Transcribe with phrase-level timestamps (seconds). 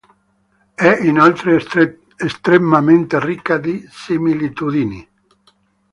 [0.73, 1.59] È inoltre
[2.17, 5.07] estremamente ricca di similitudini.